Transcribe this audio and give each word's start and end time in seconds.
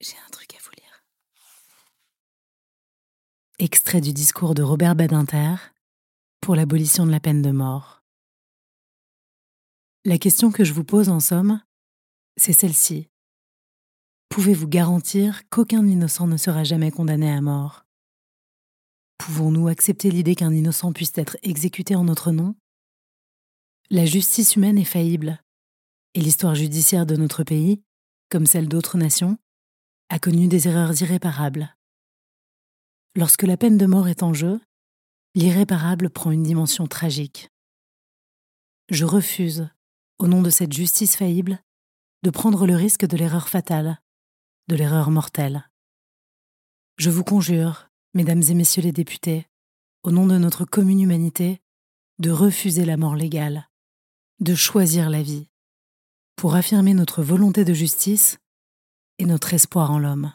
J'ai 0.00 0.16
un 0.26 0.30
truc 0.30 0.54
à 0.54 0.58
vous 0.62 0.70
lire. 0.76 1.04
Extrait 3.58 4.02
du 4.02 4.12
discours 4.12 4.54
de 4.54 4.62
Robert 4.62 4.94
Badinter 4.94 5.54
pour 6.42 6.54
l'abolition 6.54 7.06
de 7.06 7.10
la 7.10 7.20
peine 7.20 7.40
de 7.40 7.50
mort. 7.50 8.02
La 10.04 10.18
question 10.18 10.52
que 10.52 10.64
je 10.64 10.74
vous 10.74 10.84
pose 10.84 11.08
en 11.08 11.18
somme, 11.18 11.62
c'est 12.36 12.52
celle-ci. 12.52 13.08
Pouvez-vous 14.28 14.68
garantir 14.68 15.48
qu'aucun 15.48 15.86
innocent 15.86 16.26
ne 16.26 16.36
sera 16.36 16.62
jamais 16.62 16.90
condamné 16.90 17.30
à 17.32 17.40
mort? 17.40 17.86
Pouvons-nous 19.16 19.68
accepter 19.68 20.10
l'idée 20.10 20.34
qu'un 20.34 20.52
innocent 20.52 20.92
puisse 20.92 21.16
être 21.16 21.38
exécuté 21.42 21.96
en 21.96 22.04
notre 22.04 22.32
nom? 22.32 22.54
La 23.88 24.04
justice 24.04 24.56
humaine 24.56 24.76
est 24.76 24.84
faillible, 24.84 25.42
et 26.12 26.20
l'histoire 26.20 26.54
judiciaire 26.54 27.06
de 27.06 27.16
notre 27.16 27.44
pays, 27.44 27.82
comme 28.28 28.46
celle 28.46 28.68
d'autres 28.68 28.98
nations, 28.98 29.38
a 30.08 30.18
connu 30.18 30.48
des 30.48 30.68
erreurs 30.68 31.00
irréparables. 31.02 31.74
Lorsque 33.14 33.42
la 33.42 33.56
peine 33.56 33.78
de 33.78 33.86
mort 33.86 34.08
est 34.08 34.22
en 34.22 34.34
jeu, 34.34 34.60
l'irréparable 35.34 36.10
prend 36.10 36.30
une 36.30 36.42
dimension 36.42 36.86
tragique. 36.86 37.48
Je 38.88 39.04
refuse, 39.04 39.68
au 40.18 40.28
nom 40.28 40.42
de 40.42 40.50
cette 40.50 40.72
justice 40.72 41.16
faillible, 41.16 41.60
de 42.22 42.30
prendre 42.30 42.66
le 42.66 42.76
risque 42.76 43.06
de 43.06 43.16
l'erreur 43.16 43.48
fatale, 43.48 44.00
de 44.68 44.76
l'erreur 44.76 45.10
mortelle. 45.10 45.68
Je 46.98 47.10
vous 47.10 47.24
conjure, 47.24 47.88
mesdames 48.14 48.42
et 48.42 48.54
messieurs 48.54 48.82
les 48.82 48.92
députés, 48.92 49.46
au 50.02 50.10
nom 50.10 50.26
de 50.26 50.38
notre 50.38 50.64
commune 50.64 51.00
humanité, 51.00 51.60
de 52.18 52.30
refuser 52.30 52.84
la 52.84 52.96
mort 52.96 53.16
légale, 53.16 53.68
de 54.40 54.54
choisir 54.54 55.10
la 55.10 55.22
vie, 55.22 55.48
pour 56.36 56.54
affirmer 56.54 56.94
notre 56.94 57.22
volonté 57.22 57.64
de 57.64 57.74
justice 57.74 58.38
et 59.18 59.26
notre 59.26 59.54
espoir 59.54 59.90
en 59.90 59.98
l'homme. 59.98 60.32